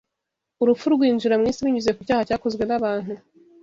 urupfu 0.61 0.85
rwinjira 0.95 1.35
mu 1.39 1.45
isi 1.51 1.63
binyuze 1.65 1.91
ku 1.95 2.01
cyaha 2.07 2.27
cyakozwe 2.27 2.63
nabantu 2.65 3.13